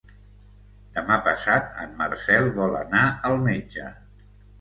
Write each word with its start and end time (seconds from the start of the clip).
Demà 0.93 1.17
passat 1.27 1.67
en 1.83 1.93
Marcel 1.99 2.47
vol 2.55 2.73
anar 2.79 3.03
al 3.31 3.37
metge. 3.45 3.85